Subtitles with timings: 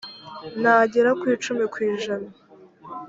[0.61, 2.29] ntagera ku icumi ku ijana.